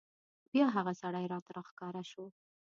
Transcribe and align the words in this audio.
بیا 0.51 0.65
هغه 0.75 0.93
سړی 1.01 1.25
راته 1.33 1.51
راښکاره 1.57 2.03
شو. 2.11 2.25